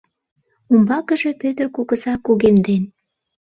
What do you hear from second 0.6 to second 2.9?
Умбакыже Пӧтыр кугыза кугемден.